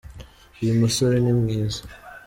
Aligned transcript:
Uyumusore 0.61 1.15
nimwiza. 1.21 1.81